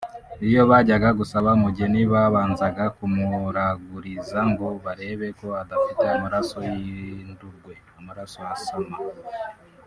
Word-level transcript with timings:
Iyo 0.47 0.61
bajyaga 0.69 1.09
gusaba 1.19 1.47
umugeni; 1.57 2.01
babanzaga 2.13 2.83
kumuraguriza 2.97 4.39
ngo 4.51 4.67
barebe 4.83 5.27
ko 5.39 5.47
adafite 5.61 6.03
amaraso 6.15 6.57
y’indurwe 6.73 7.73
(amaraso 7.99 8.39
asama) 8.55 8.97